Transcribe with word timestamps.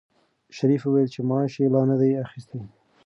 شریف 0.55 0.81
وویل 0.85 1.07
چې 1.13 1.19
معاش 1.29 1.53
یې 1.61 1.67
لا 1.73 1.81
نه 1.89 1.95
دی 2.01 2.09
اخیستی. 2.25 2.59